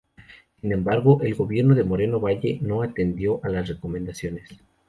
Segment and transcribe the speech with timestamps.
[0.59, 4.49] Sin embargo, el gobierno de Moreno Valle no atendió a las recomendaciones.